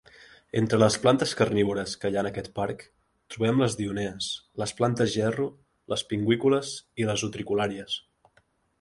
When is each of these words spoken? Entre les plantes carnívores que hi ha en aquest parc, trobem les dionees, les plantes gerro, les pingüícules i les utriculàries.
Entre 0.59 0.77
les 0.83 0.95
plantes 1.03 1.33
carnívores 1.41 1.93
que 2.05 2.11
hi 2.13 2.17
ha 2.19 2.23
en 2.25 2.29
aquest 2.29 2.49
parc, 2.61 2.81
trobem 3.35 3.63
les 3.65 3.77
dionees, 3.83 4.33
les 4.65 4.75
plantes 4.81 5.15
gerro, 5.19 5.49
les 5.95 6.09
pingüícules 6.15 6.77
i 7.05 7.11
les 7.13 7.31
utriculàries. 7.33 8.05